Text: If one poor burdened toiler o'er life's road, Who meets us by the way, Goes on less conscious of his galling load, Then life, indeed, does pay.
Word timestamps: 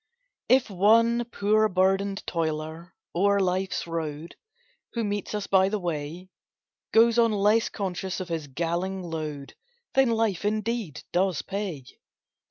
If 0.49 0.67
one 0.67 1.25
poor 1.25 1.69
burdened 1.69 2.25
toiler 2.25 2.95
o'er 3.15 3.39
life's 3.39 3.85
road, 3.85 4.35
Who 4.93 5.03
meets 5.03 5.35
us 5.35 5.45
by 5.45 5.69
the 5.69 5.77
way, 5.77 6.31
Goes 6.91 7.19
on 7.19 7.31
less 7.31 7.69
conscious 7.69 8.19
of 8.19 8.27
his 8.27 8.47
galling 8.47 9.03
load, 9.03 9.55
Then 9.93 10.09
life, 10.09 10.43
indeed, 10.43 11.03
does 11.11 11.43
pay. 11.43 11.85